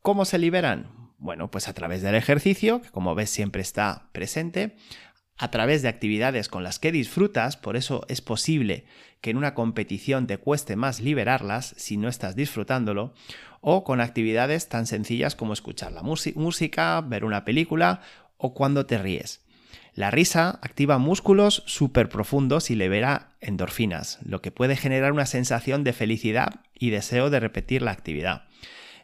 ¿Cómo 0.00 0.24
se 0.24 0.38
liberan? 0.38 0.86
Bueno, 1.18 1.50
pues 1.50 1.66
a 1.66 1.74
través 1.74 2.02
del 2.02 2.14
ejercicio, 2.14 2.80
que 2.80 2.90
como 2.90 3.16
ves 3.16 3.30
siempre 3.30 3.60
está 3.60 4.08
presente, 4.12 4.76
a 5.38 5.50
través 5.50 5.82
de 5.82 5.88
actividades 5.88 6.48
con 6.48 6.64
las 6.64 6.78
que 6.78 6.92
disfrutas, 6.92 7.56
por 7.56 7.76
eso 7.76 8.04
es 8.08 8.20
posible 8.20 8.84
que 9.20 9.30
en 9.30 9.36
una 9.36 9.54
competición 9.54 10.26
te 10.26 10.38
cueste 10.38 10.76
más 10.76 11.00
liberarlas 11.00 11.74
si 11.76 11.96
no 11.96 12.08
estás 12.08 12.36
disfrutándolo, 12.36 13.14
o 13.60 13.84
con 13.84 14.00
actividades 14.00 14.68
tan 14.68 14.86
sencillas 14.86 15.34
como 15.34 15.52
escuchar 15.52 15.92
la 15.92 16.02
música, 16.02 17.00
ver 17.00 17.24
una 17.24 17.44
película 17.44 18.02
o 18.36 18.54
cuando 18.54 18.86
te 18.86 18.98
ríes. 18.98 19.44
La 19.94 20.12
risa 20.12 20.60
activa 20.62 20.98
músculos 20.98 21.64
súper 21.66 22.08
profundos 22.08 22.70
y 22.70 22.76
libera 22.76 23.30
endorfinas, 23.40 24.20
lo 24.22 24.40
que 24.40 24.52
puede 24.52 24.76
generar 24.76 25.12
una 25.12 25.26
sensación 25.26 25.82
de 25.82 25.92
felicidad 25.92 26.60
y 26.72 26.90
deseo 26.90 27.30
de 27.30 27.40
repetir 27.40 27.82
la 27.82 27.90
actividad. 27.90 28.44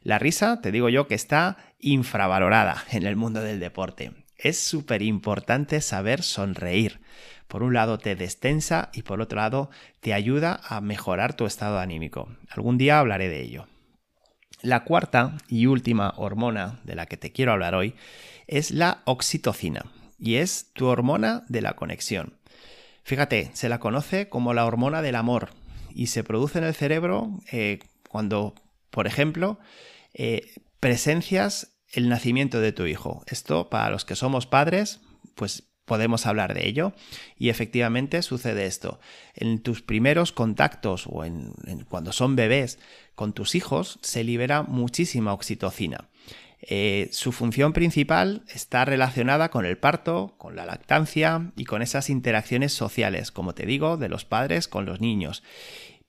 La 0.02 0.20
risa, 0.20 0.60
te 0.60 0.70
digo 0.70 0.88
yo, 0.88 1.08
que 1.08 1.14
está 1.14 1.56
infravalorada 1.80 2.84
en 2.92 3.06
el 3.06 3.16
mundo 3.16 3.40
del 3.40 3.58
deporte. 3.58 4.23
Es 4.36 4.58
súper 4.58 5.02
importante 5.02 5.80
saber 5.80 6.22
sonreír. 6.22 7.00
Por 7.48 7.62
un 7.62 7.74
lado 7.74 7.98
te 7.98 8.16
destensa 8.16 8.90
y 8.92 9.02
por 9.02 9.20
otro 9.20 9.36
lado 9.36 9.70
te 10.00 10.12
ayuda 10.14 10.60
a 10.66 10.80
mejorar 10.80 11.34
tu 11.34 11.46
estado 11.46 11.78
anímico. 11.78 12.28
Algún 12.50 12.78
día 12.78 12.98
hablaré 12.98 13.28
de 13.28 13.42
ello. 13.42 13.66
La 14.62 14.84
cuarta 14.84 15.36
y 15.48 15.66
última 15.66 16.14
hormona 16.16 16.80
de 16.84 16.94
la 16.94 17.06
que 17.06 17.16
te 17.16 17.32
quiero 17.32 17.52
hablar 17.52 17.74
hoy 17.74 17.94
es 18.46 18.70
la 18.70 19.02
oxitocina 19.04 19.84
y 20.18 20.36
es 20.36 20.72
tu 20.72 20.86
hormona 20.86 21.44
de 21.48 21.60
la 21.60 21.74
conexión. 21.74 22.38
Fíjate, 23.02 23.50
se 23.52 23.68
la 23.68 23.78
conoce 23.78 24.30
como 24.30 24.54
la 24.54 24.64
hormona 24.64 25.02
del 25.02 25.16
amor 25.16 25.50
y 25.94 26.06
se 26.06 26.24
produce 26.24 26.58
en 26.58 26.64
el 26.64 26.74
cerebro 26.74 27.38
eh, 27.52 27.80
cuando, 28.08 28.54
por 28.90 29.06
ejemplo, 29.06 29.58
eh, 30.14 30.50
presencias 30.80 31.73
el 31.94 32.08
nacimiento 32.08 32.60
de 32.60 32.72
tu 32.72 32.86
hijo. 32.86 33.22
Esto, 33.26 33.70
para 33.70 33.90
los 33.90 34.04
que 34.04 34.16
somos 34.16 34.46
padres, 34.46 35.00
pues 35.34 35.64
podemos 35.84 36.26
hablar 36.26 36.54
de 36.54 36.66
ello 36.66 36.92
y 37.38 37.48
efectivamente 37.48 38.22
sucede 38.22 38.66
esto. 38.66 39.00
En 39.34 39.60
tus 39.60 39.82
primeros 39.82 40.32
contactos 40.32 41.06
o 41.06 41.24
en, 41.24 41.52
cuando 41.88 42.12
son 42.12 42.36
bebés 42.36 42.78
con 43.14 43.32
tus 43.32 43.54
hijos 43.54 43.98
se 44.02 44.24
libera 44.24 44.62
muchísima 44.62 45.32
oxitocina. 45.32 46.08
Eh, 46.66 47.10
su 47.12 47.30
función 47.32 47.74
principal 47.74 48.42
está 48.48 48.86
relacionada 48.86 49.50
con 49.50 49.66
el 49.66 49.76
parto, 49.76 50.34
con 50.38 50.56
la 50.56 50.64
lactancia 50.64 51.52
y 51.56 51.66
con 51.66 51.82
esas 51.82 52.08
interacciones 52.08 52.72
sociales, 52.72 53.30
como 53.30 53.54
te 53.54 53.66
digo, 53.66 53.98
de 53.98 54.08
los 54.08 54.24
padres 54.24 54.66
con 54.66 54.86
los 54.86 55.00
niños. 55.00 55.42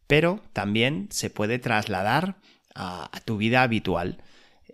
Pero 0.07 0.39
también 0.53 1.09
se 1.11 1.29
puede 1.29 1.59
trasladar 1.59 2.37
a, 2.73 3.09
tu 3.25 3.37
vida 3.37 3.63
habitual. 3.63 4.23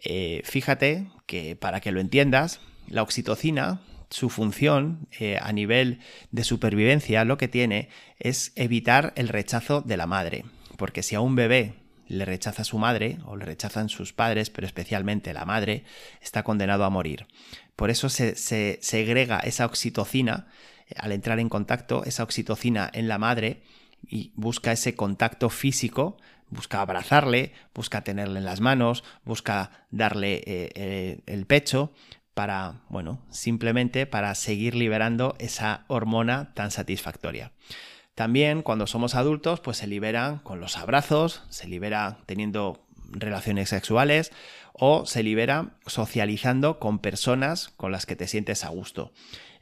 Eh, 0.04 0.42
fíjate 0.46 1.08
que 1.26 1.56
para 1.56 1.80
que 1.80 1.92
lo 1.92 2.00
entiendas, 2.00 2.60
la 2.88 3.04
oxitocina, 3.04 3.82
su 4.10 4.30
función 4.30 5.08
eh, 5.20 5.38
a 5.42 5.54
nivel 5.54 6.00
de 6.32 6.44
supervivencia, 6.44 7.24
lo 7.24 7.38
que 7.38 7.48
tiene 7.48 7.90
es 8.20 8.52
evitar 8.56 9.14
el 9.16 9.30
rechazo 9.30 9.82
de 9.82 9.98
la 9.98 10.08
madre. 10.08 10.44
Porque 10.78 11.04
si 11.04 11.16
a 11.16 11.22
un 11.22 11.36
bebé 11.36 11.76
le 12.08 12.26
rechaza 12.26 12.66
su 12.66 12.78
madre 12.78 13.20
o 13.26 13.38
le 13.38 13.46
rechazan 13.46 13.88
sus 13.88 14.12
padres, 14.12 14.50
pero 14.50 14.68
especialmente 14.68 15.34
la 15.34 15.46
madre, 15.46 15.86
está 16.22 16.44
condenado 16.44 16.84
a 16.84 16.90
morir. 16.90 17.26
Por 17.78 17.90
eso 17.90 18.10
se, 18.10 18.36
segrega 18.36 19.40
esa 19.40 19.66
oxitocina 19.66 20.48
eh, 20.88 20.96
al 20.98 21.14
entrar 21.14 21.40
en 21.40 21.48
contacto, 21.48 22.04
esa 22.04 22.24
oxitocina 22.24 22.90
en 22.94 23.08
la 23.08 23.18
madre 23.18 23.64
y 24.06 24.34
busca 24.36 24.74
ese 24.74 24.94
contacto 24.96 25.50
físico, 25.50 26.18
busca 26.52 26.82
abrazarle, 26.82 27.54
busca 27.74 28.04
tenerle 28.04 28.40
en 28.40 28.46
las 28.46 28.60
manos, 28.60 29.04
busca 29.24 29.72
darle 29.90 30.36
eh, 30.46 30.70
eh, 30.76 31.22
el 31.26 31.48
pecho 31.48 31.94
para, 32.34 32.82
bueno, 32.90 33.26
simplemente 33.30 34.06
para 34.06 34.36
seguir 34.36 34.76
liberando 34.76 35.36
esa 35.40 35.86
hormona 35.88 36.54
tan 36.54 36.72
satisfactoria. 36.72 37.52
También 38.16 38.62
cuando 38.62 38.88
somos 38.88 39.16
adultos, 39.16 39.62
pues 39.62 39.78
se 39.78 39.88
libera 39.88 40.42
con 40.44 40.60
los 40.60 40.78
abrazos, 40.78 41.44
se 41.50 41.68
libera 41.68 42.20
teniendo 42.26 42.86
relaciones 43.10 43.70
sexuales 43.70 44.32
o 44.74 45.06
se 45.06 45.24
libera 45.24 45.76
socializando 45.86 46.80
con 46.80 47.00
personas 47.00 47.70
con 47.70 47.92
las 47.92 48.06
que 48.06 48.16
te 48.16 48.28
sientes 48.28 48.64
a 48.64 48.70
gusto. 48.70 49.12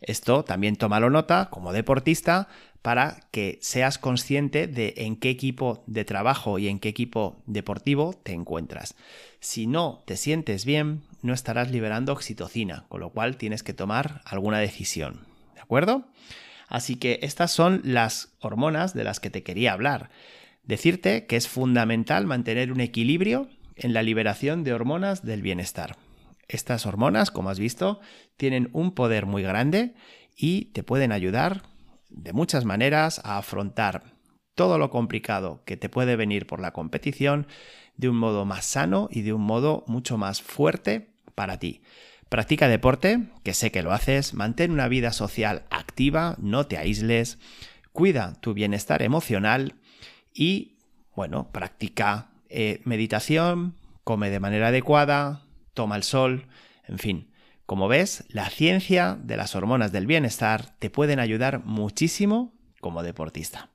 Esto 0.01 0.43
también 0.43 0.75
tómalo 0.75 1.09
nota 1.09 1.49
como 1.49 1.73
deportista 1.73 2.47
para 2.81 3.27
que 3.31 3.59
seas 3.61 3.97
consciente 3.97 4.67
de 4.67 4.93
en 4.97 5.15
qué 5.15 5.29
equipo 5.29 5.83
de 5.87 6.05
trabajo 6.05 6.59
y 6.59 6.67
en 6.67 6.79
qué 6.79 6.89
equipo 6.89 7.41
deportivo 7.45 8.13
te 8.23 8.33
encuentras. 8.33 8.95
Si 9.39 9.67
no 9.67 10.03
te 10.05 10.15
sientes 10.15 10.65
bien, 10.65 11.01
no 11.21 11.33
estarás 11.33 11.71
liberando 11.71 12.13
oxitocina, 12.13 12.85
con 12.87 13.01
lo 13.01 13.09
cual 13.09 13.37
tienes 13.37 13.63
que 13.63 13.73
tomar 13.73 14.21
alguna 14.25 14.59
decisión. 14.59 15.27
¿De 15.55 15.61
acuerdo? 15.61 16.05
Así 16.67 16.95
que 16.95 17.19
estas 17.21 17.51
son 17.51 17.81
las 17.83 18.33
hormonas 18.39 18.93
de 18.93 19.03
las 19.03 19.19
que 19.19 19.29
te 19.29 19.43
quería 19.43 19.73
hablar. 19.73 20.09
Decirte 20.63 21.25
que 21.25 21.35
es 21.35 21.47
fundamental 21.47 22.27
mantener 22.27 22.71
un 22.71 22.79
equilibrio 22.79 23.49
en 23.75 23.93
la 23.93 24.03
liberación 24.03 24.63
de 24.63 24.73
hormonas 24.73 25.25
del 25.25 25.41
bienestar. 25.41 25.97
Estas 26.47 26.85
hormonas, 26.85 27.31
como 27.31 27.49
has 27.49 27.59
visto, 27.59 27.99
tienen 28.37 28.69
un 28.71 28.93
poder 28.93 29.25
muy 29.25 29.43
grande 29.43 29.93
y 30.35 30.65
te 30.65 30.83
pueden 30.83 31.11
ayudar 31.11 31.63
de 32.09 32.33
muchas 32.33 32.65
maneras 32.65 33.21
a 33.23 33.37
afrontar 33.37 34.03
todo 34.55 34.77
lo 34.77 34.89
complicado 34.89 35.61
que 35.65 35.77
te 35.77 35.89
puede 35.89 36.15
venir 36.15 36.45
por 36.45 36.59
la 36.59 36.73
competición 36.73 37.47
de 37.95 38.09
un 38.09 38.17
modo 38.17 38.45
más 38.45 38.65
sano 38.65 39.07
y 39.11 39.21
de 39.21 39.33
un 39.33 39.41
modo 39.41 39.83
mucho 39.87 40.17
más 40.17 40.41
fuerte 40.41 41.09
para 41.35 41.59
ti. 41.59 41.81
Practica 42.29 42.67
deporte, 42.67 43.29
que 43.43 43.53
sé 43.53 43.71
que 43.71 43.81
lo 43.81 43.91
haces, 43.91 44.33
mantén 44.33 44.71
una 44.71 44.87
vida 44.87 45.13
social 45.13 45.63
activa, 45.69 46.35
no 46.39 46.67
te 46.67 46.77
aísles, 46.77 47.39
cuida 47.91 48.35
tu 48.41 48.53
bienestar 48.53 49.01
emocional 49.01 49.75
y, 50.33 50.77
bueno, 51.15 51.51
practica 51.51 52.29
eh, 52.49 52.81
meditación, 52.83 53.75
come 54.03 54.29
de 54.29 54.39
manera 54.39 54.67
adecuada, 54.67 55.43
toma 55.73 55.95
el 55.95 56.03
sol, 56.03 56.47
en 56.87 56.99
fin. 56.99 57.31
Como 57.69 57.87
ves, 57.87 58.23
la 58.29 58.49
ciencia 58.49 59.15
de 59.21 59.37
las 59.37 59.55
hormonas 59.55 59.91
del 59.91 60.07
bienestar 60.07 60.75
te 60.79 60.89
pueden 60.89 61.19
ayudar 61.19 61.63
muchísimo 61.65 62.51
como 62.81 63.03
deportista. 63.03 63.69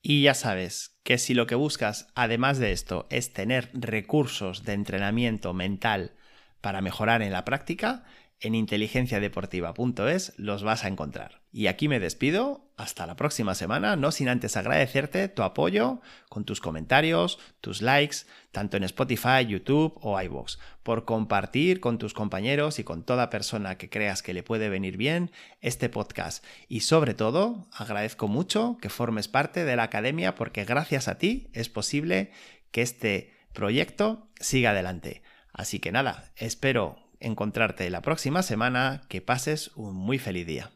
Y 0.00 0.22
ya 0.22 0.32
sabes 0.32 0.96
que 1.02 1.18
si 1.18 1.34
lo 1.34 1.46
que 1.46 1.54
buscas, 1.54 2.08
además 2.14 2.56
de 2.56 2.72
esto, 2.72 3.06
es 3.10 3.34
tener 3.34 3.68
recursos 3.74 4.64
de 4.64 4.72
entrenamiento 4.72 5.52
mental 5.52 6.14
para 6.62 6.80
mejorar 6.80 7.20
en 7.20 7.30
la 7.30 7.44
práctica, 7.44 8.04
en 8.40 8.54
inteligenciadeportiva.es 8.54 10.32
los 10.38 10.62
vas 10.62 10.84
a 10.86 10.88
encontrar. 10.88 11.42
Y 11.56 11.68
aquí 11.68 11.88
me 11.88 12.00
despido, 12.00 12.68
hasta 12.76 13.06
la 13.06 13.16
próxima 13.16 13.54
semana, 13.54 13.96
no 13.96 14.12
sin 14.12 14.28
antes 14.28 14.58
agradecerte 14.58 15.26
tu 15.28 15.42
apoyo 15.42 16.02
con 16.28 16.44
tus 16.44 16.60
comentarios, 16.60 17.38
tus 17.62 17.80
likes, 17.80 18.26
tanto 18.52 18.76
en 18.76 18.84
Spotify, 18.84 19.46
YouTube 19.48 19.98
o 20.02 20.20
iVoox, 20.20 20.58
por 20.82 21.06
compartir 21.06 21.80
con 21.80 21.96
tus 21.96 22.12
compañeros 22.12 22.78
y 22.78 22.84
con 22.84 23.04
toda 23.04 23.30
persona 23.30 23.78
que 23.78 23.88
creas 23.88 24.22
que 24.22 24.34
le 24.34 24.42
puede 24.42 24.68
venir 24.68 24.98
bien 24.98 25.30
este 25.62 25.88
podcast. 25.88 26.44
Y 26.68 26.80
sobre 26.80 27.14
todo, 27.14 27.66
agradezco 27.72 28.28
mucho 28.28 28.76
que 28.78 28.90
formes 28.90 29.26
parte 29.26 29.64
de 29.64 29.76
la 29.76 29.84
academia 29.84 30.34
porque 30.34 30.66
gracias 30.66 31.08
a 31.08 31.16
ti 31.16 31.48
es 31.54 31.70
posible 31.70 32.32
que 32.70 32.82
este 32.82 33.32
proyecto 33.54 34.28
siga 34.40 34.72
adelante. 34.72 35.22
Así 35.54 35.78
que 35.78 35.90
nada, 35.90 36.34
espero 36.36 36.96
encontrarte 37.18 37.88
la 37.88 38.02
próxima 38.02 38.42
semana, 38.42 39.00
que 39.08 39.22
pases 39.22 39.70
un 39.74 39.94
muy 39.94 40.18
feliz 40.18 40.46
día. 40.46 40.75